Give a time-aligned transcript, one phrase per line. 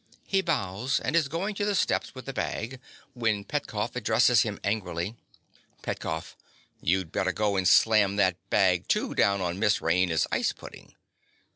[0.25, 2.79] (He bows, and is going to the steps with the bag,
[3.13, 5.15] when Petkoff addresses him angrily.)
[5.83, 6.35] PETKOFF.
[6.81, 10.95] You'd better go and slam that bag, too, down on Miss Raina's ice pudding!